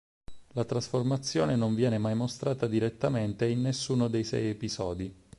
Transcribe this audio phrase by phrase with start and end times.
[0.53, 5.13] La trasformazione non viene mai mostrata direttamente in nessuno dei sei episodi.